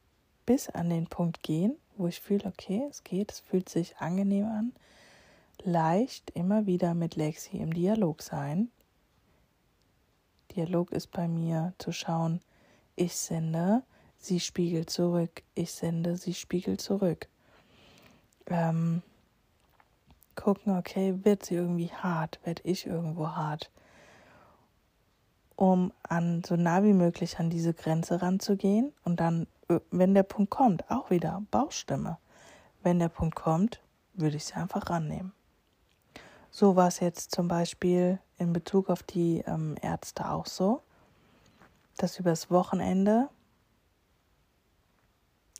[0.45, 4.45] bis an den Punkt gehen, wo ich fühle, okay, es geht, es fühlt sich angenehm
[4.45, 4.73] an,
[5.63, 8.71] leicht immer wieder mit Lexi im Dialog sein.
[10.55, 12.39] Dialog ist bei mir zu schauen,
[12.95, 13.83] ich sende,
[14.17, 17.27] sie spiegelt zurück, ich sende, sie spiegelt zurück.
[18.47, 19.03] Ähm,
[20.35, 23.69] gucken, okay, wird sie irgendwie hart, werde ich irgendwo hart,
[25.59, 30.23] um an so nah wie möglich an diese Grenze ranzugehen und dann, äh, wenn der
[30.23, 32.17] Punkt kommt, auch wieder Bauchstimme.
[32.81, 33.81] Wenn der Punkt kommt,
[34.13, 35.33] würde ich sie einfach rannehmen.
[36.49, 40.81] So war es jetzt zum Beispiel in Bezug auf die ähm, Ärzte auch so,
[41.97, 43.27] dass übers Wochenende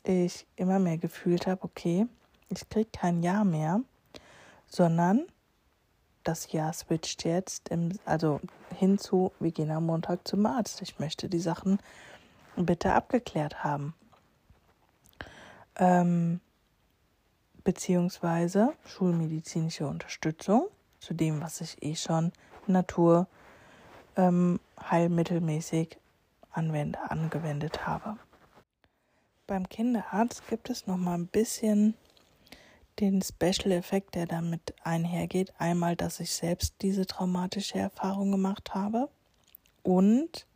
[0.02, 2.06] ich immer mehr gefühlt habe, okay,
[2.48, 3.82] ich kriege kein Ja mehr,
[4.66, 5.26] sondern
[6.24, 8.40] das Jahr switcht jetzt, im, also
[8.78, 10.82] hinzu, wir gehen am Montag zum Arzt.
[10.82, 11.78] Ich möchte die Sachen
[12.56, 13.94] bitte abgeklärt haben.
[15.76, 16.40] Ähm,
[17.64, 20.68] beziehungsweise schulmedizinische Unterstützung
[20.98, 22.32] zu dem, was ich eh schon
[22.66, 23.26] Natur
[24.16, 25.98] ähm, heilmittelmäßig
[26.50, 28.16] anwende, angewendet habe.
[29.46, 31.94] Beim Kinderarzt gibt es noch mal ein bisschen
[33.00, 35.52] den Special-Effekt, der damit einhergeht.
[35.58, 39.08] Einmal, dass ich selbst diese traumatische Erfahrung gemacht habe
[39.82, 40.46] und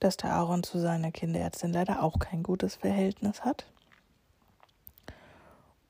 [0.00, 3.66] dass der Aaron zu seiner Kinderärztin leider auch kein gutes Verhältnis hat.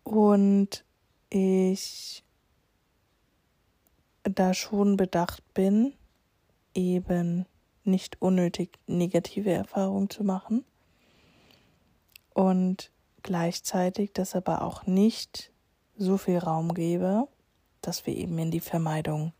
[0.05, 0.85] Und
[1.29, 2.23] ich
[4.23, 5.95] da schon bedacht bin,
[6.75, 7.47] eben
[7.85, 10.65] nicht unnötig negative Erfahrungen zu machen.
[12.35, 12.91] Und
[13.27, 15.53] gleichzeitig das aber auch nicht
[15.97, 17.27] so viel Raum gebe,
[17.81, 19.33] dass wir eben in die Vermeidung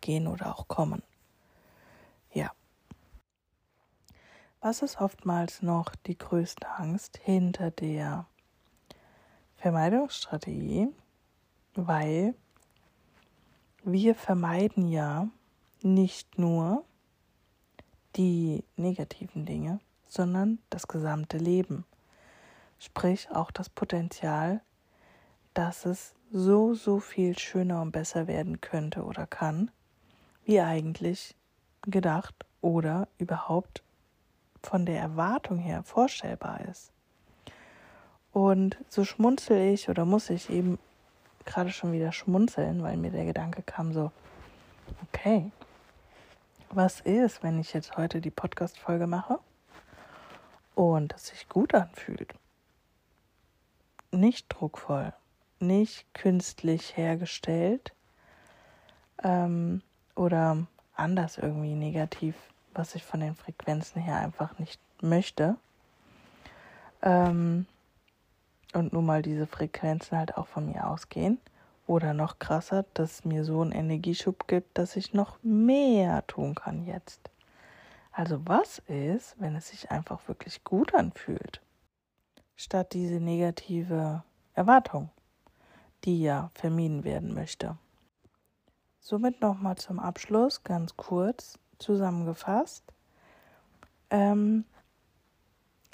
[0.00, 1.02] gehen oder auch kommen.
[2.32, 2.50] Ja.
[4.60, 8.26] Was ist oftmals noch die größte Angst hinter der
[9.56, 10.88] Vermeidungsstrategie?
[11.74, 12.34] Weil
[13.82, 15.28] wir vermeiden ja
[15.82, 16.82] nicht nur
[18.16, 21.84] die negativen Dinge, sondern das gesamte Leben
[22.84, 24.60] sprich auch das Potenzial,
[25.54, 29.70] dass es so, so viel schöner und besser werden könnte oder kann,
[30.44, 31.34] wie eigentlich
[31.82, 33.82] gedacht oder überhaupt
[34.62, 36.92] von der Erwartung her vorstellbar ist.
[38.32, 40.78] Und so schmunzel ich oder muss ich eben
[41.44, 44.10] gerade schon wieder schmunzeln, weil mir der Gedanke kam so,
[45.02, 45.50] okay,
[46.70, 49.38] was ist, wenn ich jetzt heute die Podcast-Folge mache
[50.74, 52.34] und es sich gut anfühlt?
[54.14, 55.12] Nicht druckvoll,
[55.60, 57.92] nicht künstlich hergestellt
[59.22, 59.82] ähm,
[60.14, 62.34] oder anders irgendwie negativ,
[62.72, 65.56] was ich von den Frequenzen her einfach nicht möchte.
[67.02, 67.66] Ähm,
[68.72, 71.38] und nun mal diese Frequenzen halt auch von mir ausgehen.
[71.86, 76.86] Oder noch krasser, dass mir so einen Energieschub gibt, dass ich noch mehr tun kann
[76.86, 77.20] jetzt.
[78.10, 81.60] Also was ist, wenn es sich einfach wirklich gut anfühlt?
[82.56, 84.22] Statt diese negative
[84.54, 85.10] Erwartung,
[86.04, 87.76] die ja vermieden werden möchte.
[89.00, 92.84] Somit nochmal zum Abschluss ganz kurz zusammengefasst.
[94.10, 94.64] Ähm,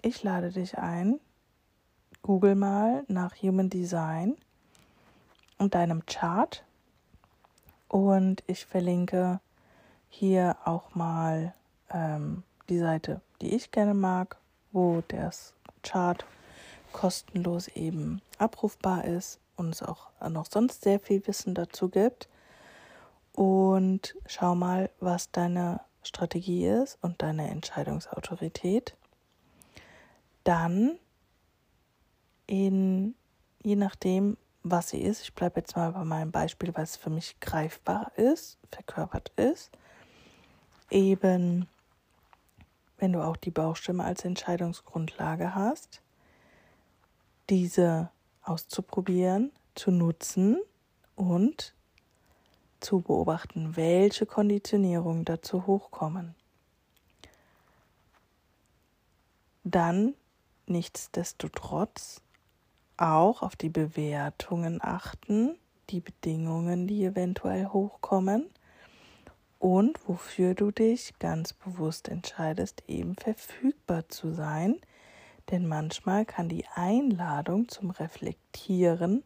[0.03, 1.21] ich lade dich ein,
[2.23, 4.37] google mal nach Human Design
[5.59, 6.65] und deinem Chart
[7.89, 9.41] und ich verlinke
[10.09, 11.55] hier auch mal
[11.91, 14.37] ähm, die Seite, die ich gerne mag,
[14.73, 16.25] wo das Chart
[16.93, 22.29] kostenlos eben abrufbar ist und es auch noch sonst sehr viel Wissen dazu gibt.
[23.33, 28.97] Und schau mal, was deine Strategie ist und deine Entscheidungsautorität.
[30.45, 30.99] Dann
[32.47, 33.15] in
[33.63, 37.39] je nachdem, was sie ist, ich bleibe jetzt mal bei meinem Beispiel, es für mich
[37.41, 39.71] greifbar ist, verkörpert ist,
[40.91, 41.69] eben
[42.99, 46.03] wenn du auch die Bauchstimme als Entscheidungsgrundlage hast,
[47.51, 48.11] diese
[48.43, 50.61] auszuprobieren, zu nutzen
[51.17, 51.75] und
[52.81, 56.35] zu beobachten, welche Konditionierungen dazu hochkommen.
[59.65, 60.15] Dann
[60.67, 62.23] nichtsdestotrotz
[62.97, 65.59] auch auf die Bewertungen achten,
[65.91, 68.49] die Bedingungen, die eventuell hochkommen
[69.59, 74.81] und wofür du dich ganz bewusst entscheidest, eben verfügbar zu sein.
[75.51, 79.25] Denn manchmal kann die Einladung zum Reflektieren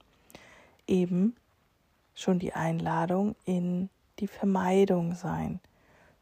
[0.86, 1.36] eben
[2.14, 5.60] schon die Einladung in die Vermeidung sein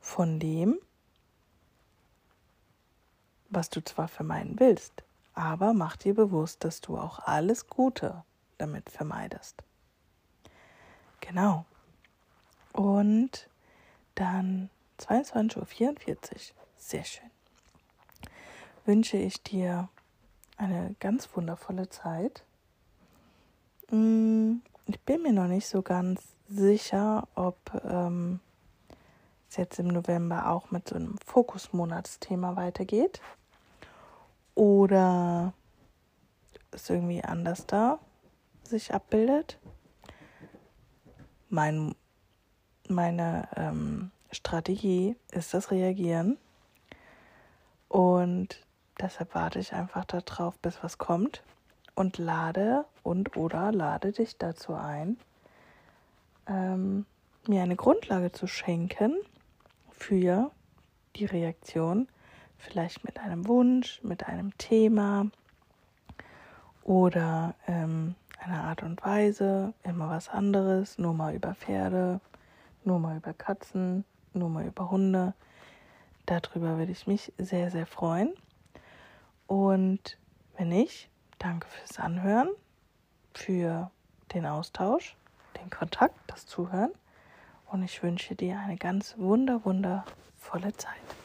[0.01, 0.79] von dem,
[3.51, 8.25] was du zwar vermeiden willst, aber mach dir bewusst, dass du auch alles Gute
[8.59, 9.63] damit vermeidest.
[11.21, 11.65] Genau.
[12.73, 13.49] Und
[14.15, 16.63] dann 22.44 Uhr.
[16.77, 17.31] Sehr schön.
[18.85, 19.89] Wünsche ich dir
[20.63, 22.45] eine ganz wundervolle Zeit.
[23.91, 24.57] Mm,
[24.87, 28.41] ich bin mir noch nicht so ganz sicher, ob ähm,
[29.51, 33.21] es jetzt im November auch mit so einem Fokusmonatsthema weitergeht
[34.55, 35.53] oder
[36.71, 37.99] es irgendwie anders da
[38.63, 39.59] sich abbildet.
[41.49, 41.95] Mein,
[42.89, 46.39] meine ähm, Strategie ist das Reagieren
[47.89, 48.65] und
[49.01, 51.43] deshalb warte ich einfach darauf, bis was kommt
[51.95, 55.19] und lade und oder lade dich dazu ein,
[56.47, 57.07] ähm,
[57.47, 59.17] mir eine Grundlage zu schenken
[59.91, 60.51] für
[61.17, 62.09] die Reaktion
[62.63, 65.27] vielleicht mit einem Wunsch, mit einem Thema
[66.85, 72.21] oder ähm, einer Art und Weise, immer was anderes, nur mal über Pferde,
[72.85, 75.35] nur mal über Katzen, nur mal über Hunde.
[76.27, 78.33] Darüber würde ich mich sehr, sehr freuen.
[79.47, 80.19] Und
[80.57, 82.51] wenn nicht, danke fürs Anhören,
[83.35, 83.91] für
[84.35, 85.17] den Austausch,
[85.61, 86.93] den Kontakt, das Zuhören.
[87.67, 91.22] Und ich wünsche dir eine ganz wunder, wundervolle Zeit.